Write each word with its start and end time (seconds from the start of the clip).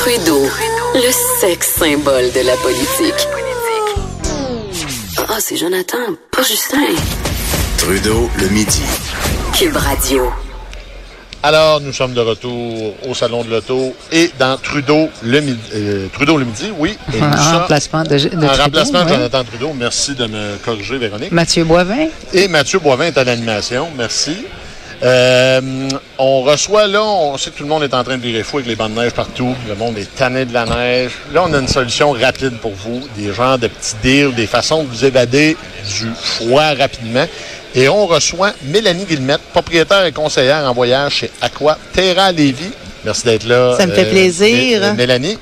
Trudeau, 0.00 0.42
le 0.94 1.10
sexe 1.40 1.74
symbole 1.78 2.30
de 2.32 2.40
la 2.46 2.56
politique. 2.56 3.26
Ah, 5.28 5.38
c'est 5.40 5.56
Jonathan, 5.56 5.98
pas 6.30 6.42
Justin. 6.42 6.78
Trudeau, 7.78 8.28
le 8.38 8.48
midi. 8.48 8.82
Cube 9.56 9.76
Radio. 9.76 10.30
Alors, 11.42 11.80
nous 11.80 11.92
sommes 11.92 12.12
de 12.12 12.20
retour 12.20 12.94
au 13.08 13.14
Salon 13.14 13.44
de 13.44 13.50
l'Auto 13.50 13.94
et 14.12 14.30
dans 14.38 14.56
Trudeau 14.58 15.08
le 15.22 15.40
midi. 15.40 15.58
euh, 15.74 16.06
Trudeau 16.12 16.36
le 16.36 16.44
midi, 16.44 16.70
oui. 16.78 16.96
Et 17.14 17.18
nous 17.18 17.24
Un 17.24 17.36
sommes- 17.36 17.60
remplacement 17.62 18.02
de, 18.02 18.08
de 18.08 18.26
en 18.26 18.28
Trudeau, 18.48 18.62
remplacement 18.62 19.04
de 19.04 19.08
ouais. 19.10 19.14
Jonathan 19.16 19.44
Trudeau. 19.44 19.72
Merci 19.74 20.14
de 20.14 20.26
me 20.26 20.56
corriger, 20.64 20.98
Véronique. 20.98 21.32
Mathieu 21.32 21.64
Boivin. 21.64 22.08
Et 22.34 22.46
Mathieu 22.48 22.78
Boivin 22.78 23.06
est 23.06 23.16
à 23.18 23.24
l'animation. 23.24 23.88
Merci. 23.96 24.36
Euh, 25.02 25.88
on 26.18 26.42
reçoit 26.42 26.86
là, 26.86 27.02
on 27.02 27.38
sait 27.38 27.50
que 27.50 27.56
tout 27.56 27.62
le 27.62 27.68
monde 27.70 27.82
est 27.82 27.94
en 27.94 28.04
train 28.04 28.18
de 28.18 28.22
virer 28.22 28.42
fou 28.42 28.58
avec 28.58 28.68
les 28.68 28.76
bandes 28.76 28.94
de 28.94 29.00
neige 29.00 29.12
partout. 29.12 29.54
Le 29.66 29.74
monde 29.74 29.96
est 29.96 30.14
tanné 30.14 30.44
de 30.44 30.52
la 30.52 30.66
neige. 30.66 31.12
Là, 31.32 31.44
on 31.46 31.54
a 31.54 31.58
une 31.58 31.68
solution 31.68 32.12
rapide 32.12 32.58
pour 32.58 32.72
vous. 32.72 33.00
Des 33.16 33.32
genres 33.32 33.58
de 33.58 33.68
petits 33.68 33.94
deals, 34.02 34.34
des 34.34 34.46
façons 34.46 34.82
de 34.82 34.88
vous 34.88 35.04
évader 35.04 35.56
du 35.98 36.10
froid 36.14 36.74
rapidement. 36.74 37.26
Et 37.74 37.88
on 37.88 38.06
reçoit 38.06 38.52
Mélanie 38.64 39.04
Guillemette, 39.04 39.40
propriétaire 39.52 40.04
et 40.04 40.12
conseillère 40.12 40.68
en 40.68 40.74
voyage 40.74 41.14
chez 41.14 41.30
Aqua 41.40 41.78
Terra 41.94 42.30
Lévis. 42.32 42.72
Merci 43.04 43.24
d'être 43.24 43.46
là. 43.46 43.76
Ça 43.78 43.86
me 43.86 43.92
fait 43.92 44.10
plaisir. 44.10 44.82
Euh, 44.82 44.94
Mélanie. 44.94 45.38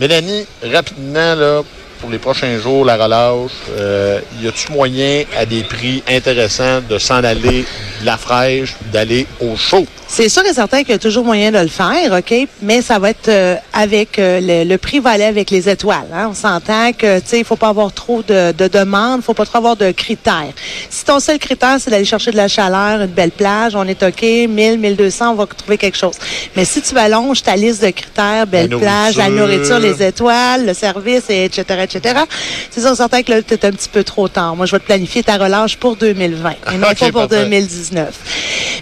Mélanie, 0.00 0.46
rapidement, 0.72 1.34
là, 1.34 1.62
pour 2.00 2.10
les 2.10 2.18
prochains 2.18 2.58
jours, 2.58 2.84
la 2.84 2.96
relâche, 2.96 3.52
euh, 3.76 4.20
y 4.40 4.48
a-tu 4.48 4.72
moyen 4.72 5.24
à 5.36 5.44
des 5.44 5.62
prix 5.62 6.02
intéressants 6.08 6.80
de 6.88 6.98
s'en 6.98 7.22
aller 7.22 7.64
de 8.02 8.06
la 8.06 8.16
fraîche, 8.18 8.74
d'aller 8.92 9.26
au 9.40 9.56
chaud? 9.56 9.86
C'est 10.08 10.28
sûr 10.28 10.44
et 10.44 10.52
certain 10.52 10.80
qu'il 10.80 10.90
y 10.90 10.94
a 10.94 10.98
toujours 10.98 11.24
moyen 11.24 11.50
de 11.50 11.58
le 11.58 11.68
faire, 11.68 12.12
OK? 12.12 12.34
Mais 12.60 12.82
ça 12.82 12.98
va 12.98 13.10
être 13.10 13.28
euh, 13.28 13.56
avec 13.72 14.18
euh, 14.18 14.40
le, 14.42 14.68
le 14.68 14.76
prix 14.76 14.98
va 15.00 15.10
aller 15.10 15.24
avec 15.24 15.50
les 15.50 15.70
étoiles. 15.70 16.06
Hein? 16.12 16.28
On 16.30 16.34
s'entend 16.34 16.92
que 16.92 17.18
tu 17.20 17.26
sais, 17.26 17.38
il 17.38 17.46
faut 17.46 17.56
pas 17.56 17.68
avoir 17.68 17.92
trop 17.94 18.22
de, 18.22 18.52
de 18.52 18.68
demandes, 18.68 19.20
il 19.20 19.24
faut 19.24 19.32
pas 19.32 19.46
trop 19.46 19.56
avoir 19.56 19.76
de 19.76 19.90
critères. 19.90 20.52
Si 20.90 21.06
ton 21.06 21.18
seul 21.18 21.38
critère, 21.38 21.76
c'est 21.78 21.90
d'aller 21.90 22.04
chercher 22.04 22.30
de 22.30 22.36
la 22.36 22.48
chaleur, 22.48 23.00
une 23.00 23.06
belle 23.06 23.30
plage, 23.30 23.74
on 23.74 23.84
est 23.84 24.02
OK, 24.02 24.20
1000, 24.22 24.78
1200, 24.80 25.30
on 25.30 25.34
va 25.34 25.46
trouver 25.46 25.78
quelque 25.78 25.96
chose. 25.96 26.16
Mais 26.56 26.66
si 26.66 26.82
tu 26.82 26.94
allonges 26.98 27.42
ta 27.42 27.56
liste 27.56 27.82
de 27.82 27.88
critères, 27.90 28.46
belle 28.46 28.68
La 28.68 28.78
plage, 28.78 29.16
la 29.16 29.30
nourriture. 29.30 29.78
les 29.78 30.02
étoiles, 30.02 30.66
le 30.66 30.74
service, 30.74 31.30
et 31.30 31.46
etc., 31.46 31.64
etc., 31.84 32.20
c'est 32.70 32.82
sûr 32.82 32.92
et 32.92 32.96
certain 32.96 33.22
que 33.22 33.32
là, 33.32 33.40
tu 33.40 33.54
es 33.54 33.64
un 33.64 33.70
petit 33.70 33.88
peu 33.88 34.04
trop 34.04 34.28
tard. 34.28 34.56
Moi, 34.56 34.66
je 34.66 34.72
vais 34.72 34.80
te 34.80 34.84
planifier 34.84 35.22
ta 35.22 35.38
relâche 35.38 35.78
pour 35.78 35.96
2020 35.96 36.50
et 36.50 36.76
non 36.76 36.88
pas 36.98 37.10
pour 37.10 37.28
parfait. 37.28 37.44
2019. 37.44 37.91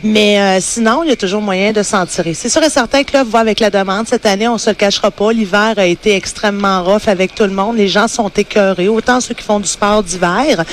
Mais 0.03 0.41
euh, 0.41 0.59
sinon, 0.61 1.03
il 1.03 1.11
y 1.11 1.13
a 1.13 1.17
toujours 1.17 1.43
moyen 1.43 1.73
de 1.73 1.83
s'en 1.83 2.07
tirer. 2.07 2.33
C'est 2.35 2.49
sûr 2.49 2.63
et 2.63 2.71
certain 2.71 3.05
que 3.05 3.13
là, 3.13 3.25
va 3.25 3.41
avec 3.41 3.61
la 3.61 3.71
demande. 3.71 4.09
Cette 4.09 4.25
année, 4.25 4.49
on 4.49 4.57
se 4.57 4.71
le 4.71 4.77
cachera 4.77 5.11
pas. 5.11 5.33
L'hiver 5.33 5.75
a 5.77 5.85
été 5.85 6.15
extrêmement 6.15 6.83
rough 6.83 7.07
avec 7.07 7.35
tout 7.35 7.43
le 7.45 7.51
monde. 7.51 7.77
Les 7.77 7.89
gens 7.89 8.09
sont 8.09 8.31
écœurés, 8.31 8.89
autant 8.89 9.21
ceux 9.21 9.35
qui 9.35 9.45
font 9.45 9.61
du 9.61 9.69
sport 9.69 10.03
d'hiver 10.03 10.65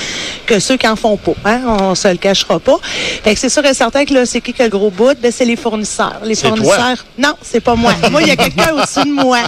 que 0.46 0.58
ceux 0.58 0.76
qui 0.76 0.88
en 0.88 0.96
font 0.96 1.16
pas. 1.16 1.34
Hein? 1.44 1.60
On 1.66 1.94
se 1.94 2.08
le 2.08 2.16
cachera 2.16 2.58
pas. 2.58 2.78
Fait 2.82 3.34
que 3.34 3.40
c'est 3.40 3.48
sûr 3.48 3.64
et 3.64 3.74
certain 3.74 4.04
que 4.04 4.14
là, 4.14 4.24
c'est 4.24 4.40
qui 4.40 4.52
qui 4.52 4.62
a 4.62 4.64
le 4.64 4.70
gros 4.70 4.90
bout? 4.90 5.16
Ben, 5.20 5.30
c'est 5.30 5.44
les 5.44 5.56
fournisseurs. 5.56 6.20
Les 6.24 6.36
toi. 6.36 6.50
fournisseurs. 6.50 7.04
Non, 7.18 7.34
c'est 7.42 7.60
pas 7.60 7.74
moi. 7.74 7.92
moi, 8.10 8.22
il 8.22 8.28
y 8.28 8.32
a 8.32 8.36
quelqu'un 8.36 8.72
au-dessus 8.74 9.08
de 9.08 9.14
moi. 9.14 9.40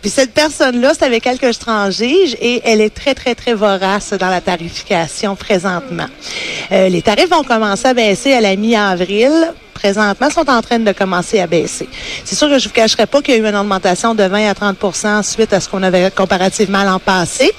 Puis 0.00 0.10
cette 0.10 0.32
personne-là, 0.32 0.92
c'est 0.98 1.04
avec 1.04 1.26
elle 1.26 1.38
que 1.38 1.52
je 1.52 1.58
transige 1.58 2.36
et 2.40 2.62
elle 2.64 2.80
est 2.80 2.94
très, 2.94 3.14
très, 3.14 3.34
très 3.34 3.54
vorace 3.54 4.12
dans 4.12 4.30
la 4.30 4.40
tarification 4.40 5.36
présentement. 5.36 6.06
Euh, 6.72 6.88
les 6.88 7.02
tarifs 7.02 7.28
vont 7.28 7.44
commencer 7.44 7.86
à 7.86 7.94
baisser 7.94 8.27
à 8.32 8.40
la 8.40 8.56
mi-avril. 8.56 9.52
Présentement, 9.78 10.28
sont 10.30 10.48
en 10.50 10.60
train 10.60 10.80
de 10.80 10.90
commencer 10.92 11.38
à 11.38 11.46
baisser. 11.46 11.88
C'est 12.24 12.34
sûr 12.34 12.48
que 12.48 12.58
je 12.58 12.66
vous 12.68 12.74
cacherai 12.74 13.06
pas 13.06 13.22
qu'il 13.22 13.34
y 13.34 13.36
a 13.36 13.40
eu 13.40 13.48
une 13.48 13.54
augmentation 13.56 14.12
de 14.14 14.24
20 14.24 14.50
à 14.50 14.52
30% 14.54 15.22
suite 15.22 15.52
à 15.52 15.60
ce 15.60 15.68
qu'on 15.68 15.82
avait 15.84 16.10
comparativement 16.10 16.82
l'an 16.82 16.98
passé. 16.98 17.50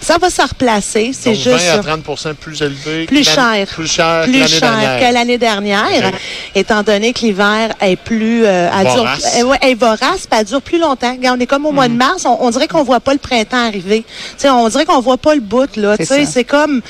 Ça 0.00 0.16
va 0.18 0.30
se 0.30 0.40
replacer. 0.40 1.10
C'est 1.12 1.34
juste 1.34 1.64
20 1.84 1.90
à 1.90 1.98
30 1.98 2.34
plus 2.40 2.62
élevé. 2.62 3.04
plus 3.04 3.24
cher. 3.24 3.66
Plus 3.74 3.86
cher 3.86 4.22
que 4.24 4.30
plus 4.30 4.38
l'année 4.38 4.48
cher 4.48 4.60
dernière. 4.70 5.00
que 5.08 5.14
l'année 5.14 5.38
dernière, 5.38 6.12
étant 6.54 6.82
donné 6.82 7.12
que 7.12 7.20
l'hiver 7.20 7.74
est 7.82 7.96
plus 7.96 8.44
euh, 8.46 8.70
elle 8.72 8.86
dure, 8.86 8.96
Vorace. 8.96 9.24
elle- 9.36 9.44
ouais, 9.44 9.58
elle 9.60 9.70
est 9.72 9.74
vorace, 9.74 10.26
puis 10.30 10.38
elle 10.40 10.46
dure 10.46 10.62
plus 10.62 10.78
longtemps. 10.78 11.12
Regarde, 11.12 11.36
on 11.38 11.42
est 11.42 11.46
comme 11.46 11.66
au 11.66 11.72
mois 11.72 11.88
de 11.88 11.94
mars, 11.94 12.24
on, 12.24 12.38
on 12.40 12.50
dirait 12.50 12.68
qu'on 12.68 12.84
voit 12.84 13.00
pas 13.00 13.12
le 13.12 13.18
printemps 13.18 13.66
arriver. 13.66 14.02
Tu 14.06 14.14
sais, 14.38 14.48
on 14.50 14.66
dirait 14.70 14.86
qu'on 14.86 15.00
voit 15.00 15.18
pas 15.18 15.34
le 15.34 15.42
bout 15.42 15.76
là. 15.76 15.94
C'est 15.98 16.06
Tu 16.06 16.14
sais, 16.14 16.24
ça. 16.24 16.30
c'est 16.32 16.44
comme 16.44 16.80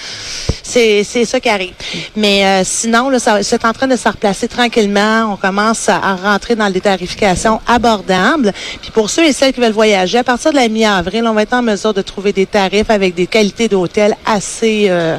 c'est 0.63 1.03
c'est 1.05 1.25
ça 1.25 1.41
qui 1.41 1.49
arrive. 1.49 1.75
Mais 2.15 2.45
euh, 2.45 2.63
sinon 2.65 3.09
là, 3.11 3.19
ça- 3.19 3.43
c'est 3.43 3.65
en 3.65 3.73
train 3.73 3.89
de 3.89 3.97
se 3.97 4.09
replacer 4.09 4.47
tranquillement. 4.47 4.76
On 4.79 5.37
commence 5.41 5.89
à, 5.89 5.97
à 5.97 6.17
rentrer 6.17 6.55
dans 6.55 6.69
des 6.71 6.81
tarifications 6.83 7.61
abordables. 7.67 8.53
Puis 8.83 8.91
pour 8.91 9.09
ceux 9.09 9.25
et 9.25 9.33
celles 9.33 9.53
qui 9.55 9.61
veulent 9.61 9.73
voyager, 9.73 10.19
à 10.19 10.25
partir 10.25 10.51
de 10.51 10.57
la 10.57 10.69
mi-avril, 10.69 11.25
on 11.27 11.33
va 11.33 11.43
être 11.43 11.55
en 11.55 11.63
mesure 11.63 11.95
de 11.95 12.03
trouver 12.03 12.33
des 12.33 12.45
tarifs 12.47 12.91
avec 12.91 13.15
des 13.15 13.27
qualités 13.27 13.69
d'hôtel 13.69 14.15
assez 14.27 14.87
euh, 14.91 15.17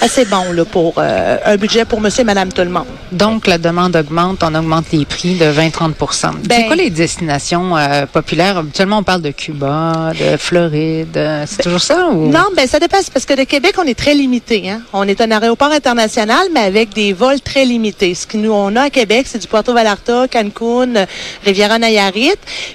assez 0.00 0.24
bons 0.24 0.50
là 0.52 0.64
pour 0.64 0.94
euh, 0.96 1.36
un 1.44 1.56
budget 1.56 1.84
pour 1.84 2.00
Monsieur 2.00 2.22
et 2.22 2.24
Madame 2.24 2.50
tout 2.52 2.62
le 2.62 2.70
monde. 2.70 2.86
Donc, 3.12 3.46
la 3.46 3.58
demande 3.58 3.94
augmente, 3.96 4.42
on 4.42 4.54
augmente 4.54 4.86
les 4.92 5.04
prix 5.04 5.34
de 5.34 5.44
20-30% 5.44 6.32
C'est 6.42 6.48
Ben- 6.48 6.66
quoi 6.66 6.76
les 6.76 6.88
destinations 6.90 7.76
euh, 7.76 8.06
populaires? 8.06 8.56
Habituellement, 8.58 8.98
on 8.98 9.02
parle 9.02 9.22
de 9.22 9.30
Cuba, 9.30 10.12
de 10.18 10.36
Floride. 10.38 11.16
euh, 11.16 11.44
C'est 11.46 11.62
toujours 11.62 11.80
ça? 11.82 12.06
Ou... 12.08 12.30
Non, 12.30 12.46
ben 12.56 12.66
ça 12.66 12.78
dépend. 12.78 12.96
C'est 13.02 13.12
parce 13.12 13.26
que 13.26 13.34
de 13.34 13.44
Québec, 13.44 13.74
on 13.78 13.84
est 13.84 13.98
très 13.98 14.14
limité. 14.14 14.70
Hein? 14.70 14.80
On 14.94 15.06
est 15.06 15.20
un 15.20 15.30
aéroport 15.30 15.70
international, 15.70 16.46
mais 16.54 16.60
avec 16.60 16.94
des 16.94 17.12
vols 17.12 17.40
très 17.40 17.64
limités. 17.66 18.14
Ce 18.14 18.26
que 18.26 18.36
nous, 18.38 18.52
on 18.52 18.74
a 18.76 18.85
Québec, 18.90 19.26
c'est 19.28 19.38
du 19.38 19.46
Puerto 19.46 19.72
Vallarta, 19.72 20.26
Cancun, 20.28 21.06
Riviera 21.44 21.78
Nayarit, 21.78 22.32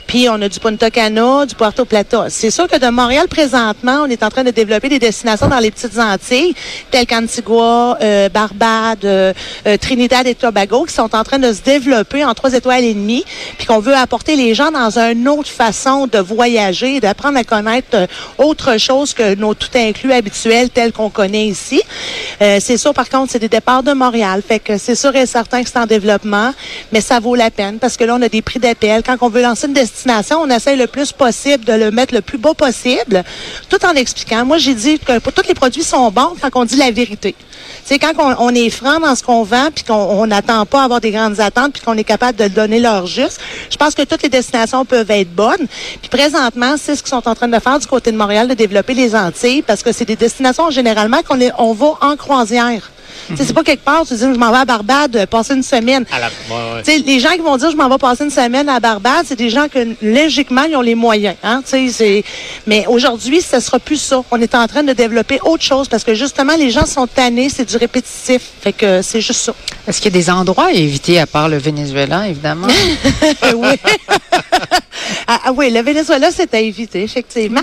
puis 0.08 0.28
on 0.30 0.42
a 0.42 0.50
du 0.50 0.60
Punta 0.60 0.90
Cana, 0.90 1.46
du 1.46 1.56
Puerto 1.56 1.86
Plata. 1.86 2.26
C'est 2.30 2.52
sûr 2.52 2.68
que 2.68 2.78
de 2.78 2.90
Montréal, 2.90 3.28
présentement, 3.28 4.04
on 4.06 4.08
est 4.08 4.24
en 4.24 4.30
train 4.30 4.44
de 4.44 4.52
développer 4.52 4.90
des 4.90 5.00
destinations 5.00 5.48
dans 5.48 5.60
les 5.60 5.72
petites 5.72 5.98
Antilles, 5.98 6.54
telles 6.90 7.06
qu'Antigua, 7.06 7.98
euh, 8.02 8.30
Barbade, 8.30 9.06
euh, 9.06 9.34
euh, 9.68 9.78
Trinidad 9.78 10.28
et 10.28 10.36
Tobago, 10.36 10.86
qui 10.86 10.94
sont 10.94 11.16
en 11.16 11.24
train 11.24 11.40
de 11.40 11.54
se 11.54 11.62
développer 11.62 12.24
en 12.26 12.34
trois 12.34 12.54
étoiles 12.54 12.84
et 12.84 12.94
demie, 12.94 13.24
puis 13.58 13.68
qu'on 13.68 13.80
veut 13.80 13.96
apporter 13.96 14.36
les 14.36 14.54
gens 14.54 14.72
dans 14.72 14.98
une 14.98 15.28
autre 15.28 15.50
façon 15.50 16.08
de 16.08 16.20
voyager, 16.20 17.00
d'apprendre 17.00 17.38
à 17.38 17.44
connaître 17.44 18.08
autre 18.38 18.78
chose 18.78 19.14
que 19.14 19.36
nos 19.36 19.54
tout 19.54 19.70
inclus 19.76 20.14
habituels 20.14 20.70
tels 20.70 20.92
qu'on 20.92 21.10
connaît 21.10 21.46
ici. 21.46 21.82
C'est 22.40 22.78
sûr, 22.78 22.94
par 22.94 23.10
contre, 23.10 23.32
c'est 23.32 23.40
des 23.40 23.50
départs 23.50 23.84
de 23.84 23.94
Montréal. 23.94 24.42
Fait 24.46 24.60
que 24.60 24.78
c'est 24.78 24.96
sûr 24.96 25.16
et 25.16 25.26
certain 25.26 25.64
que 25.64 25.70
c'est 25.70 25.78
en 25.78 25.86
mais 26.92 27.02
ça 27.02 27.20
vaut 27.20 27.36
la 27.36 27.52
peine 27.52 27.80
parce 27.80 27.98
que 27.98 28.04
là, 28.04 28.16
on 28.16 28.22
a 28.22 28.30
des 28.30 28.42
prix 28.42 28.60
d'appel. 28.60 29.04
Quand 29.04 29.18
on 29.22 29.30
veut 29.30 29.42
lancer 29.42 29.68
une 29.68 29.74
destination, 29.74 30.40
on 30.42 30.50
essaie 30.50 30.76
le 30.76 30.88
plus 30.88 31.12
possible 31.12 31.66
de 31.66 31.74
le 31.74 31.92
mettre 31.92 32.14
le 32.14 32.22
plus 32.22 32.38
beau 32.38 32.54
possible, 32.54 33.24
tout 33.70 33.84
en 33.86 33.94
expliquant. 33.94 34.46
Moi, 34.46 34.58
j'ai 34.58 34.74
dit 34.74 35.00
que 35.00 35.20
pour 35.20 35.34
tous 35.34 35.48
les 35.48 35.54
produits 35.54 35.84
sont 35.84 36.12
bons 36.12 36.34
quand 36.42 36.50
on 36.56 36.66
dit 36.66 36.76
la 36.76 36.92
vérité. 36.92 37.36
C'est 37.84 38.00
quand 38.00 38.14
on, 38.40 38.50
est 38.56 38.70
franc 38.70 39.00
dans 39.00 39.16
ce 39.16 39.24
qu'on 39.24 39.44
vend, 39.44 39.70
puis 39.74 39.84
qu'on 39.84 39.94
on 39.94 40.28
n'attend 40.28 40.66
pas 40.66 40.82
à 40.82 40.86
avoir 40.86 41.02
des 41.02 41.12
grandes 41.12 41.40
attentes, 41.40 41.74
puis 41.74 41.82
qu'on 41.82 41.98
est 41.98 42.04
capable 42.04 42.38
de 42.38 42.48
donner 42.48 42.80
leur 42.80 43.06
juste. 43.08 43.40
Je 43.70 43.78
pense 43.78 43.96
que 43.96 44.04
toutes 44.04 44.24
les 44.24 44.30
destinations 44.30 44.86
peuvent 44.86 45.10
être 45.12 45.34
bonnes. 45.34 45.68
Puis 46.02 46.10
présentement, 46.10 46.76
c'est 46.78 46.96
ce 46.96 47.04
qu'ils 47.04 47.10
sont 47.10 47.28
en 47.28 47.36
train 47.36 47.48
de 47.48 47.60
faire 47.60 47.80
du 47.80 47.88
côté 47.88 48.12
de 48.12 48.18
Montréal, 48.18 48.48
de 48.48 48.54
développer 48.54 48.94
les 48.94 49.16
Antilles, 49.16 49.62
parce 49.62 49.84
que 49.84 49.92
c'est 49.92 50.06
des 50.06 50.16
destinations 50.16 50.70
généralement 50.70 51.22
qu'on 51.28 51.40
on 51.58 51.74
va 51.74 51.98
en 52.02 52.16
croisière. 52.16 52.92
C'est 53.36 53.54
pas 53.54 53.64
quelque 53.64 53.84
part, 53.84 54.06
tu 54.06 54.14
dis, 54.14 54.20
je 54.22 54.28
m'en 54.28 54.52
vais 54.52 54.58
à 54.60 54.66
Barbade, 54.66 55.16
euh, 55.16 55.26
passer 55.26 55.54
une 55.54 55.64
semaine. 55.64 56.06
À 56.12 56.20
la- 56.20 56.28
ouais, 56.28 56.74
ouais. 56.76 56.84
Tu 56.84 56.92
sais, 56.92 56.98
les 57.00 57.20
gens 57.20 57.32
qui 57.32 57.40
vont 57.40 57.58
dire 57.58 57.72
je 57.72 57.76
m'en 57.78 57.90
vais 57.90 57.98
passer 57.98 58.24
une 58.24 58.30
semaine 58.30 58.68
à 58.70 58.80
Barbade, 58.80 59.26
c'est 59.26 59.36
des 59.38 59.50
gens 59.50 59.68
que 59.68 59.96
logiquement 60.02 60.64
ils 60.64 60.76
ont 60.76 60.82
les 60.82 60.96
moyens. 60.96 61.36
Hein? 61.44 61.62
Mais 62.68 62.86
aujourd'hui, 62.88 63.42
ce 63.42 63.60
sera 63.60 63.80
plus 63.80 63.98
ça. 64.02 64.22
On 64.32 64.42
est 64.42 64.56
en 64.56 64.68
train 64.68 64.84
de 64.84 64.94
développer 64.94 65.40
autre 65.44 65.64
chose 65.64 65.88
parce 65.88 66.04
que 66.04 66.14
justement 66.14 66.56
les 66.56 66.70
gens 66.70 66.86
sont 66.86 67.08
tannés, 67.08 67.50
c'est 67.50 67.66
du 67.70 67.78
répétitif. 67.78 68.42
Fait 68.62 68.74
que 68.74 69.02
c'est 69.02 69.22
juste 69.22 69.42
ça. 69.42 69.54
Est-ce 69.88 70.00
qu'il 70.02 70.14
y 70.14 70.18
a 70.18 70.20
des 70.20 70.30
endroits 70.30 70.66
à 70.66 70.72
éviter 70.72 71.20
à 71.20 71.26
part 71.26 71.50
le 71.50 71.58
Venezuela, 71.58 72.28
évidemment? 72.28 72.68
oui. 73.56 73.76
ah, 75.28 75.40
ah 75.46 75.52
oui, 75.56 75.72
le 75.72 75.82
Venezuela, 75.82 76.30
c'est 76.32 76.54
à 76.54 76.60
éviter, 76.60 77.04
effectivement. 77.04 77.62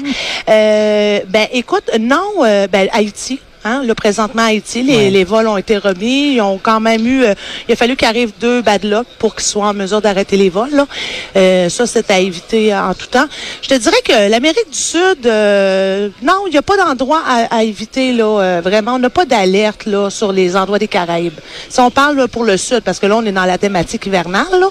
Euh, 0.48 1.20
ben, 1.28 1.46
écoute, 1.52 1.90
non, 2.00 2.44
euh, 2.44 2.66
ben, 2.66 2.88
Haïti. 2.92 3.40
Hein? 3.68 3.82
Là, 3.84 3.94
présentement, 3.94 4.42
à 4.42 4.46
Haïti, 4.46 4.82
les, 4.82 4.96
Ouais. 4.96 5.10
les 5.10 5.24
vols 5.24 5.46
ont 5.48 5.56
été 5.56 5.76
remis. 5.78 6.34
Ils 6.34 6.40
ont 6.40 6.58
quand 6.62 6.80
même 6.80 7.06
eu... 7.06 7.24
euh, 7.24 7.34
il 7.68 7.72
a 7.72 7.76
fallu 7.76 7.96
qu'arrive 7.96 8.32
deux 8.40 8.62
bad 8.62 8.84
luck 8.84 9.06
pour 9.18 9.34
qu'ils 9.36 9.44
soient 9.46 9.66
en 9.68 9.74
mesure 9.74 10.00
d'arrêter 10.00 10.36
les 10.36 10.50
vols. 10.50 10.70
Là. 10.72 10.86
Euh, 11.36 11.68
ça, 11.68 11.86
c'est 11.86 12.10
à 12.10 12.18
éviter 12.18 12.74
en 12.74 12.94
tout 12.94 13.06
temps. 13.06 13.26
Je 13.62 13.68
te 13.68 13.74
dirais 13.74 14.00
que 14.04 14.30
l'Amérique 14.30 14.70
du 14.70 14.78
Sud, 14.78 15.26
euh, 15.26 16.08
non, 16.22 16.44
il 16.46 16.52
n'y 16.52 16.58
a 16.58 16.62
pas 16.62 16.76
d'endroit 16.76 17.22
à, 17.26 17.56
à 17.58 17.62
éviter. 17.62 18.12
Là, 18.12 18.24
euh, 18.40 18.60
vraiment, 18.62 18.94
on 18.94 18.98
n'a 18.98 19.10
pas 19.10 19.24
d'alerte 19.24 19.86
là 19.86 20.10
sur 20.10 20.32
les 20.32 20.56
endroits 20.56 20.78
des 20.78 20.88
Caraïbes. 20.88 21.38
Si 21.68 21.80
on 21.80 21.90
parle 21.90 22.16
là, 22.16 22.28
pour 22.28 22.44
le 22.44 22.56
Sud, 22.56 22.80
parce 22.80 22.98
que 22.98 23.06
là, 23.06 23.16
on 23.16 23.24
est 23.26 23.32
dans 23.32 23.44
la 23.44 23.58
thématique 23.58 24.06
hivernale, 24.06 24.46
là, 24.58 24.68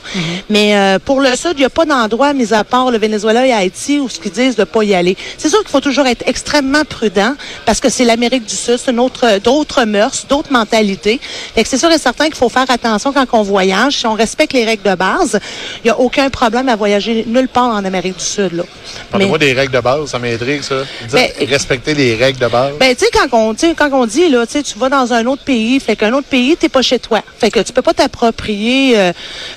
mais 0.50 0.76
euh, 0.76 1.00
pour 1.00 1.22
le 1.22 1.36
Sud, 1.36 1.52
il 1.56 1.60
n'y 1.60 1.66
a 1.66 1.70
pas 1.70 1.86
d'endroit, 1.86 2.34
mis 2.34 2.54
à 2.54 2.64
part 2.64 2.90
le 2.92 2.98
Venezuela 2.98 3.46
et 3.46 3.52
Haïti, 3.52 4.00
où 4.00 4.10
ce 4.10 4.20
qu'ils 4.20 4.32
disent 4.32 4.56
de 4.56 4.64
pas 4.64 4.84
y 4.84 4.94
aller. 4.96 5.16
C'est 5.38 5.50
sûr 5.50 5.60
qu'il 5.60 5.70
faut 5.70 5.82
toujours 5.82 6.08
être 6.08 6.24
extrêmement 6.28 6.84
prudent, 6.86 7.34
parce 7.66 7.80
que 7.80 7.90
c'est 7.90 8.06
l'Amérique 8.06 8.46
du 8.46 8.56
Sud, 8.56 8.78
une 8.90 9.00
autre, 9.00 9.40
d'autres 9.40 9.84
mœurs, 9.86 10.26
d'autres 10.28 10.52
mentalités. 10.52 11.20
Fait 11.56 11.64
que 11.64 11.70
c'est 11.70 11.78
sûr 11.78 11.92
et 11.92 11.98
certain 11.98 12.26
qu'il 12.26 12.36
faut 12.36 12.50
faire 12.50 12.70
attention 12.70 13.14
quand 13.14 13.26
on 13.34 13.42
voyage. 13.44 13.98
Si 13.98 14.08
on 14.08 14.14
respecte 14.14 14.54
les 14.54 14.66
règles 14.66 14.90
de 14.90 14.96
base, 14.96 15.40
il 15.84 15.86
n'y 15.86 15.90
a 15.92 16.00
aucun 16.00 16.30
problème 16.30 16.70
à 16.70 16.76
voyager 16.76 17.24
nulle 17.28 17.48
part 17.48 17.70
en 17.76 17.84
Amérique 17.86 18.18
du 18.18 18.24
Sud. 18.24 18.54
Là. 18.54 18.64
Parlez-moi 19.12 19.38
des 19.38 19.54
règles 19.54 19.74
de 19.74 19.80
base, 19.80 20.10
ça 20.10 20.20
m'intrigue, 20.20 20.62
ça. 20.62 20.76
Ben, 21.12 21.30
respecter 21.48 21.94
les 21.94 22.16
règles 22.16 22.40
de 22.40 22.48
base. 22.48 22.74
Ben, 22.80 22.96
tu 22.96 23.06
sais, 23.06 23.12
quand 23.12 23.28
on, 23.32 23.56
quand 23.76 23.90
on 23.94 24.06
dit, 24.06 24.30
là, 24.30 24.46
tu 24.46 24.64
vas 24.78 24.90
dans 24.90 25.14
un 25.14 25.26
autre 25.26 25.44
pays, 25.44 25.80
fait 25.80 25.96
qu'un 25.96 26.14
autre 26.14 26.28
pays, 26.28 26.56
t'es 26.58 26.70
pas 26.70 26.82
chez 26.82 27.00
toi. 27.00 27.22
Fait 27.40 27.50
que 27.52 27.60
tu 27.60 27.74
peux 27.74 27.82
pas 27.82 27.94
t'approprier 27.94 28.98
euh, 28.98 29.12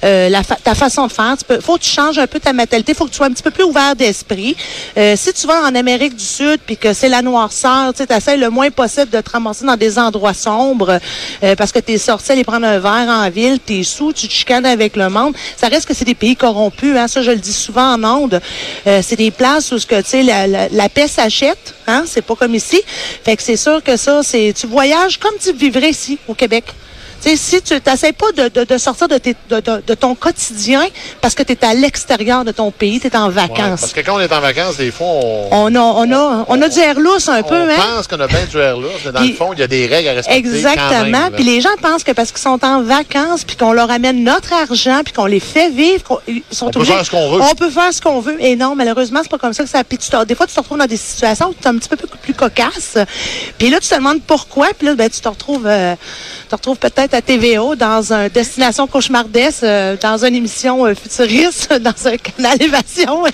euh, 0.05 0.29
la 0.29 0.43
fa- 0.43 0.57
ta 0.63 0.75
façon 0.75 1.07
de 1.07 1.13
faire. 1.13 1.35
Tu 1.39 1.45
peux, 1.45 1.61
faut 1.61 1.77
que 1.77 1.83
tu 1.83 1.91
changes 1.91 2.19
un 2.19 2.27
peu 2.27 2.41
ta 2.41 2.53
mentalité. 2.53 2.95
Faut 2.95 3.05
que 3.05 3.11
tu 3.11 3.17
sois 3.17 3.27
un 3.27 3.33
petit 3.33 3.43
peu 3.43 3.51
plus 3.51 3.65
ouvert 3.65 3.95
d'esprit. 3.97 4.57
Euh, 4.97 5.15
si 5.17 5.33
tu 5.33 5.47
vas 5.47 5.63
en 5.63 5.75
Amérique 5.75 6.17
du 6.17 6.25
Sud, 6.25 6.61
puis 6.65 6.77
que 6.77 6.93
c'est 6.93 7.09
la 7.09 7.23
noirceur, 7.23 7.93
tu 7.93 7.99
sais, 7.99 8.07
t'essaies 8.07 8.37
le 8.37 8.51
moins 8.51 8.71
possible 8.71 9.10
de 9.11 9.21
te 9.21 9.31
ramasser 9.31 9.65
dans 9.65 9.77
des 9.77 9.99
endroits 9.99 10.35
sombres, 10.35 10.99
euh, 11.43 11.55
parce 11.57 11.73
que 11.73 11.79
t'es 11.79 11.99
sorti 11.99 12.33
aller 12.33 12.45
prendre 12.45 12.67
un 12.67 12.79
verre 12.79 13.09
en 13.09 13.29
ville, 13.31 13.59
t'es 13.59 13.83
sous, 13.83 14.13
tu 14.13 14.29
te 14.29 14.33
chicanes 14.33 14.67
avec 14.67 14.97
le 14.97 15.09
monde. 15.09 15.35
Ça 15.57 15.69
reste 15.69 15.87
que 15.87 15.95
c'est 15.95 16.05
des 16.05 16.15
pays 16.15 16.37
corrompus, 16.37 16.97
hein. 16.97 17.09
Ça, 17.09 17.23
je 17.23 17.31
le 17.31 17.39
dis 17.39 17.53
souvent 17.53 17.95
en 17.95 18.05
ondes. 18.05 18.41
Euh, 18.87 19.01
c'est 19.03 19.17
des 19.17 19.31
places 19.31 19.73
où 19.73 19.77
que, 19.77 20.01
tu 20.01 20.09
sais, 20.09 20.23
la, 20.23 20.47
la, 20.47 20.69
la 20.69 20.89
paix 20.89 21.09
s'achète, 21.09 21.75
hein. 21.87 22.05
C'est 22.07 22.23
pas 22.23 22.37
comme 22.37 22.55
ici. 22.55 22.81
Fait 23.25 23.37
que 23.37 23.43
c'est 23.43 23.57
sûr 23.57 23.83
que 23.83 23.97
ça, 23.97 24.23
c'est, 24.23 24.55
tu 24.59 24.67
voyages 24.67 25.19
comme 25.19 25.35
tu 25.43 25.53
vivrais 25.53 25.91
ici, 25.91 26.19
au 26.29 26.35
Québec. 26.35 26.65
Tu 27.23 27.29
sais, 27.31 27.37
si 27.37 27.61
tu 27.63 27.75
n'essaies 27.87 28.13
pas 28.13 28.33
de, 28.33 28.49
de, 28.49 28.65
de 28.65 28.79
sortir 28.79 29.07
de, 29.09 29.19
tes, 29.19 29.37
de, 29.51 29.95
ton 29.95 30.15
quotidien 30.15 30.83
parce 31.21 31.35
que 31.35 31.43
tu 31.43 31.53
es 31.53 31.65
à 31.65 31.75
l'extérieur 31.75 32.45
de 32.45 32.53
ton 32.53 32.71
pays, 32.71 32.99
tu 33.01 33.09
es 33.09 33.17
en 33.17 33.27
Ouais, 33.29 33.35
vacances. 33.35 33.81
parce 33.81 33.93
que 33.93 34.01
quand 34.01 34.17
on 34.17 34.21
est 34.21 34.33
en 34.33 34.41
vacances, 34.41 34.77
des 34.79 34.91
fois, 34.91 35.07
on, 35.07 35.49
on, 35.51 35.75
a, 35.75 35.81
on, 35.81 36.13
a, 36.13 36.45
on 36.49 36.63
a 36.63 36.69
du 36.69 36.79
air 36.79 36.99
lousse 36.99 37.29
un 37.29 37.41
on 37.41 37.43
peu, 37.43 37.55
hein? 37.71 37.77
pense 37.97 38.07
qu'on 38.07 38.21
a 38.21 38.27
bien 38.27 38.45
du 38.51 38.57
air 38.59 38.77
là, 38.79 38.89
mais 39.05 39.13
dans 39.13 39.21
Puis- 39.21 39.29
le 39.31 39.35
fond, 39.35 39.53
il 39.53 39.59
y 39.59 39.63
a 39.63 39.67
des 39.67 39.87
règles 39.87 40.09
à 40.09 40.13
respecter. 40.15 40.43
quand 40.43 40.55
Exactement. 40.55 41.05
même. 41.21 41.33
Puis 41.33 41.45
les 41.45 41.61
gens 41.61 41.69
pensent 41.83 42.05
que 42.05 42.13
parce 42.13 42.33
qu'ils 42.33 42.41
sont 42.41 42.65
en 42.65 42.83
vacances, 42.83 43.45
puis 43.45 43.57
qu'on 43.57 43.73
leur 43.73 43.91
amène 43.91 44.25
notre 44.25 44.53
argent, 44.55 45.03
puis 45.05 45.13
qu'on 45.13 45.27
les 45.27 45.41
fait 45.41 45.69
vivre, 45.71 46.03
qu'on- 46.03 46.21
ils 46.27 46.43
sont 46.51 46.69
On 46.69 46.71
peut 46.71 46.85
faire 46.85 47.05
ce 47.05 47.11
qu'on 47.11 47.31
veut. 47.33 47.43
On 47.43 47.55
peut 47.55 47.71
faire 47.71 47.93
ce 47.93 48.01
qu'on 48.01 48.21
veut. 48.21 48.37
Et 48.43 48.57
non, 48.57 48.75
malheureusement, 48.75 49.21
c'est 49.23 49.31
pas 49.31 49.39
comme 49.39 49.53
ça 49.53 49.63
que 49.65 49.69
ça. 49.71 49.85
Puis 49.85 49.99
tu 49.99 50.09
te- 50.09 50.25
des 50.25 50.35
fois, 50.35 50.47
tu 50.47 50.55
te 50.55 50.61
retrouves 50.61 50.79
dans 50.79 50.87
des 50.87 50.97
situations 50.97 51.49
où 51.49 51.55
tu 51.55 51.63
es 51.65 51.67
un 51.69 51.77
petit 51.77 51.89
peu 51.91 51.97
plus, 51.97 52.09
plus 52.09 52.35
cocasse. 52.35 52.97
Puis 53.59 53.69
là, 53.69 53.79
tu 53.79 53.89
te 53.89 53.95
demandes 53.95 54.23
pourquoi. 54.27 54.69
Puis 54.79 54.87
là, 54.87 54.95
ben, 54.95 55.11
tu 55.11 55.21
te 55.21 55.29
retrouves, 55.29 55.67
euh, 55.67 55.95
tu 56.43 56.49
te 56.49 56.55
retrouves 56.57 56.79
peut-être 56.79 57.10
à 57.15 57.23
TVO 57.23 57.75
dans 57.75 58.13
un 58.13 58.29
destination 58.29 58.87
cauchemardesque, 58.87 59.63
euh, 59.63 59.97
dans 60.01 60.25
une 60.25 60.35
émission 60.35 60.87
euh, 60.87 60.95
futuriste, 60.95 61.73
dans 61.81 62.07
un 62.07 62.17
canal 62.17 62.63
évasion. 62.63 63.25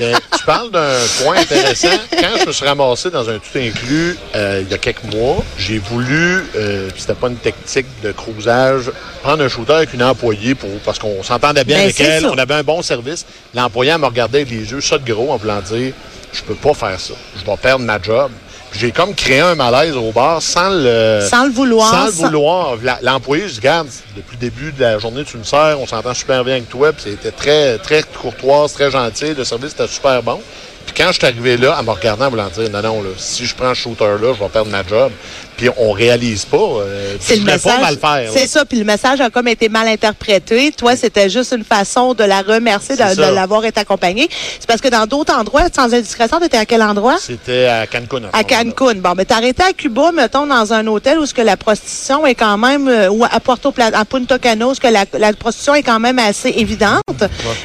Mais 0.00 0.12
tu 0.38 0.44
parles 0.44 0.70
d'un 0.70 0.96
point 1.22 1.36
intéressant. 1.36 1.88
Quand 2.10 2.38
je 2.40 2.46
me 2.46 2.52
suis 2.52 2.66
ramassé 2.66 3.10
dans 3.10 3.28
un 3.28 3.38
tout 3.38 3.58
inclus 3.58 4.16
euh, 4.34 4.62
il 4.64 4.70
y 4.70 4.74
a 4.74 4.78
quelques 4.78 5.04
mois, 5.04 5.44
j'ai 5.58 5.78
voulu, 5.78 6.44
puis 6.52 7.00
c'était 7.00 7.14
pas 7.14 7.28
une 7.28 7.36
technique 7.36 7.86
de 8.02 8.12
cruisage, 8.12 8.90
prendre 9.22 9.42
un 9.42 9.48
shooter 9.48 9.74
avec 9.74 9.94
une 9.94 10.02
employée 10.02 10.54
pour 10.54 10.70
parce 10.84 10.98
qu'on 10.98 11.22
s'entendait 11.22 11.64
bien 11.64 11.76
Ben, 11.76 11.84
avec 11.84 12.00
elle, 12.00 12.22
ça. 12.22 12.30
on 12.32 12.38
avait 12.38 12.54
un 12.54 12.62
bon 12.62 12.82
service. 12.82 13.26
L'employé 13.54 13.96
me 13.98 14.06
regardait 14.06 14.38
avec 14.38 14.50
les 14.50 14.70
yeux 14.70 14.80
ça 14.80 14.98
de 14.98 15.12
gros 15.12 15.32
en 15.32 15.36
voulant 15.36 15.60
dire 15.60 15.92
je 16.32 16.42
peux 16.42 16.54
pas 16.54 16.74
faire 16.74 16.98
ça, 17.00 17.14
je 17.36 17.44
vais 17.48 17.56
perdre 17.56 17.84
ma 17.84 18.00
job. 18.00 18.30
J'ai 18.72 18.92
comme 18.92 19.14
créé 19.14 19.40
un 19.40 19.54
malaise 19.54 19.96
au 19.96 20.12
bar 20.12 20.40
sans 20.40 20.70
le 20.70 21.26
Sans 21.28 21.44
le 21.44 21.50
vouloir, 21.50 21.90
Sans 21.90 22.06
le 22.06 22.12
vouloir. 22.12 22.76
L'employé, 23.02 23.48
je 23.48 23.54
dis, 23.54 23.60
regarde, 23.60 23.88
depuis 24.16 24.36
le 24.36 24.40
début 24.40 24.72
de 24.72 24.80
la 24.80 24.98
journée, 24.98 25.24
tu 25.24 25.36
me 25.36 25.44
sers, 25.44 25.76
on 25.80 25.86
s'entend 25.86 26.14
super 26.14 26.44
bien 26.44 26.54
avec 26.54 26.68
toi, 26.68 26.92
puis 26.92 27.10
c'était 27.10 27.32
très, 27.32 27.78
très 27.78 28.02
courtoise, 28.02 28.72
très 28.72 28.90
gentil, 28.90 29.34
le 29.34 29.44
service 29.44 29.72
était 29.72 29.88
super 29.88 30.22
bon. 30.22 30.40
Puis 30.86 30.94
quand 30.96 31.08
je 31.08 31.18
suis 31.18 31.26
arrivé 31.26 31.56
là, 31.56 31.78
en 31.78 31.82
me 31.82 31.90
regardant, 31.90 32.26
en 32.26 32.30
voulant 32.30 32.48
dire, 32.48 32.70
non, 32.70 32.82
non, 32.82 33.02
là, 33.02 33.10
si 33.16 33.46
je 33.46 33.54
prends 33.54 33.74
ce 33.74 33.80
shooter-là, 33.82 34.34
je 34.34 34.42
vais 34.42 34.48
perdre 34.48 34.70
ma 34.70 34.86
job. 34.86 35.12
Puis 35.60 35.68
on 35.76 35.92
réalise 35.92 36.46
pas. 36.46 36.56
Euh, 36.56 37.16
C'est 37.20 37.36
le 37.36 37.42
message. 37.42 37.74
pas 37.74 37.80
mal 37.80 37.98
faire. 37.98 38.30
C'est 38.32 38.46
ça, 38.46 38.64
puis 38.64 38.78
le 38.78 38.84
message 38.84 39.20
a 39.20 39.28
comme 39.28 39.46
été 39.46 39.68
mal 39.68 39.86
interprété. 39.88 40.72
Toi, 40.72 40.96
c'était 40.96 41.28
juste 41.28 41.52
une 41.54 41.64
façon 41.64 42.14
de 42.14 42.24
la 42.24 42.40
remercier 42.40 42.96
de, 42.96 43.34
l'avoir 43.34 43.66
été 43.66 43.78
accompagnée. 43.78 44.26
C'est 44.58 44.66
parce 44.66 44.80
que 44.80 44.88
dans 44.88 45.04
d'autres 45.06 45.34
endroits, 45.34 45.64
sans 45.70 45.92
indiscrétion, 45.92 46.38
tu 46.38 46.46
étais 46.46 46.56
à 46.56 46.64
quel 46.64 46.82
endroit? 46.82 47.16
C'était 47.20 47.66
à 47.66 47.86
Cancun. 47.86 48.22
À 48.32 48.42
Cancun. 48.42 48.94
Bon, 48.94 49.12
mais 49.14 49.26
t'as 49.26 49.36
arrêté 49.36 49.62
à 49.62 49.74
Cuba, 49.74 50.12
mettons, 50.12 50.46
dans 50.46 50.72
un 50.72 50.86
hôtel 50.86 51.18
où 51.18 51.26
ce 51.26 51.34
que 51.34 51.42
la 51.42 51.58
prostitution 51.58 52.24
est 52.24 52.34
quand 52.34 52.56
même, 52.56 52.88
euh, 52.88 53.10
ou 53.10 53.24
à 53.24 53.38
Puerto 53.40 53.70
Plata, 53.70 53.98
à 53.98 54.06
Punta 54.06 54.38
Cana, 54.38 54.66
où 54.66 54.74
ce 54.74 54.80
que 54.80 54.88
la, 54.88 55.04
la 55.18 55.34
prostitution 55.34 55.74
est 55.74 55.82
quand 55.82 56.00
même 56.00 56.18
assez 56.18 56.54
évidente. 56.56 57.02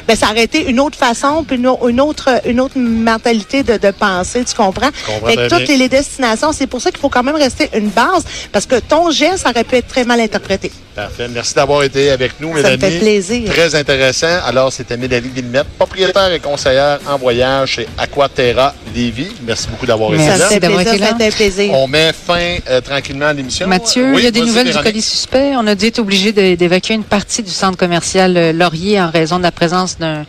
Ben, 0.06 0.16
ça 0.16 0.30
aurait 0.32 0.44
été 0.44 0.68
une 0.68 0.80
autre 0.80 0.98
façon, 0.98 1.44
puis 1.44 1.56
une, 1.56 1.70
une 1.88 2.00
autre, 2.02 2.28
une 2.44 2.60
autre 2.60 2.76
mentalité 3.12 3.62
de, 3.62 3.76
de 3.86 3.90
penser, 3.92 4.44
tu 4.44 4.54
comprends? 4.54 4.90
comprends 5.06 5.26
Fait 5.28 5.36
que 5.36 5.46
très 5.48 5.58
toutes 5.58 5.68
les, 5.68 5.76
les 5.78 5.88
destinations, 5.88 6.52
c'est 6.52 6.66
pour 6.66 6.80
ça 6.82 6.90
qu'il 6.90 7.00
faut 7.00 7.08
quand 7.08 7.22
même 7.22 7.36
rester 7.36 7.68
une 7.74 7.88
base, 7.88 8.24
parce 8.52 8.66
que 8.66 8.76
ton 8.92 9.10
geste 9.10 9.46
aurait 9.48 9.64
pu 9.64 9.76
être 9.76 9.88
très 9.88 10.04
mal 10.04 10.20
interprété. 10.20 10.70
Parfait. 10.94 11.28
Merci 11.28 11.52
d'avoir 11.54 11.82
été 11.82 12.10
avec 12.10 12.32
nous, 12.40 12.48
Ça 12.56 12.70
me 12.70 12.76
Mélanie. 12.76 12.80
fait 12.94 12.98
plaisir. 13.00 13.50
Très 13.52 13.74
intéressant. 13.74 14.38
Alors, 14.46 14.72
c'était 14.72 14.96
Mélanie 14.96 15.28
Villemette, 15.28 15.66
propriétaire 15.78 16.32
et 16.32 16.40
conseillère 16.40 16.98
en 17.06 17.18
voyage 17.18 17.68
chez 17.72 17.86
Aquaterra 17.98 18.74
Lévis. 18.94 19.28
Merci 19.46 19.68
beaucoup 19.68 19.84
d'avoir 19.84 20.14
été 20.14 20.22
Merci 20.24 20.38
là. 20.38 20.44
Ça 20.44 20.44
me 20.46 20.54
fait 20.54 20.60
d'avoir 20.60 20.80
plaisir, 20.80 20.94
été 20.94 21.02
là. 21.04 21.08
ça 21.10 21.14
me 21.14 21.30
fait 21.30 21.36
plaisir. 21.36 21.72
On 21.74 21.86
met 21.86 22.12
fin 22.14 22.56
euh, 22.70 22.80
tranquillement 22.80 23.26
à 23.26 23.32
l'émission. 23.34 23.66
Mathieu, 23.68 24.12
Oui, 24.12 24.20
il 24.20 24.24
y 24.24 24.26
a 24.26 24.30
des 24.30 24.40
nouvelles 24.40 24.72
du 24.72 24.78
colis 24.78 25.02
suspect. 25.02 25.52
On 25.56 25.66
a 25.66 25.74
dû 25.74 25.86
être 25.86 25.98
obligé 25.98 26.32
d'évacuer 26.32 26.94
une 26.94 27.04
partie 27.04 27.42
du 27.42 27.50
centre 27.50 27.76
commercial 27.76 28.34
euh, 28.36 28.52
Laurier 28.54 28.98
en 28.98 29.10
raison 29.10 29.36
de 29.36 29.42
la 29.42 29.52
présence 29.52 29.98
d'un 29.98 30.24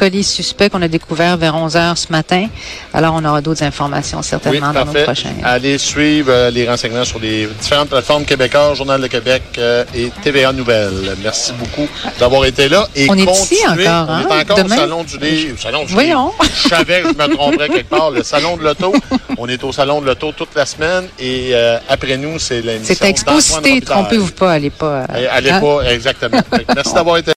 colis 0.00 0.24
suspect 0.24 0.70
qu'on 0.70 0.80
a 0.80 0.88
découvert 0.88 1.36
vers 1.36 1.54
11 1.54 1.76
heures 1.76 1.98
ce 1.98 2.10
matin. 2.10 2.46
Alors, 2.94 3.14
on 3.14 3.22
aura 3.22 3.42
d'autres 3.42 3.62
informations 3.62 4.20
Oui, 4.20 4.24
certainement 4.24 4.72
dans 4.72 4.86
nos 4.86 4.94
prochains. 4.94 5.34
Allez 5.44 5.76
suivre 5.76 6.30
euh, 6.32 6.50
les 6.50 6.66
renseignements 6.66 7.04
sur 7.04 7.18
les 7.20 7.46
différentes 7.60 7.90
plateformes 7.90 8.24
québécoises, 8.24 8.78
Journal 8.78 8.98
de 8.98 9.06
Québec 9.08 9.42
euh, 9.58 9.84
et 9.94 10.10
TVA 10.22 10.54
Nouvelles. 10.54 11.16
Merci 11.22 11.52
beaucoup 11.52 11.86
d'avoir 12.18 12.46
été 12.46 12.70
là. 12.70 12.88
Et 12.96 13.08
On 13.10 13.14
est 13.14 13.30
ici 13.30 13.56
continuez. 13.62 13.86
encore, 13.88 14.06
On 14.08 14.12
hein? 14.12 14.26
est 14.38 14.42
encore 14.42 14.56
Demain? 14.56 14.74
au 14.76 14.78
Salon 14.78 15.04
du 15.04 15.18
Livre. 15.18 15.60
Salon 15.60 15.84
du 15.84 15.92
Voyons. 15.92 16.32
Livre. 16.40 16.50
Je 16.64 16.68
savais 16.70 17.02
que 17.02 17.08
je 17.08 17.28
me 17.28 17.34
tromperais 17.36 17.68
quelque 17.74 17.90
part. 17.90 18.10
Le 18.10 18.22
Salon 18.22 18.56
de 18.56 18.64
l'Auto. 18.64 18.94
On 19.36 19.46
est 19.48 19.62
au 19.64 19.70
Salon 19.72 20.00
de 20.00 20.06
l'Auto 20.06 20.32
toute 20.32 20.54
la 20.56 20.64
semaine. 20.64 21.08
Et 21.18 21.50
euh, 21.52 21.76
après 21.90 22.16
nous, 22.16 22.38
c'est 22.38 22.62
l'émission 22.62 22.94
C'est 22.98 23.06
Exposité, 23.06 23.82
trompez-vous 23.82 24.32
pas, 24.32 24.52
allez 24.52 24.70
pas. 24.70 25.00
Allez 25.30 25.50
hein? 25.50 25.60
pas, 25.60 25.82
exactement. 25.92 26.40
Merci 26.74 26.94
d'avoir 26.94 27.18
été 27.18 27.28